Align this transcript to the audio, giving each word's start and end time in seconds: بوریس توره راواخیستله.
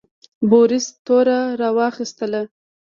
بوریس 0.49 0.87
توره 1.05 1.39
راواخیستله. 1.61 2.41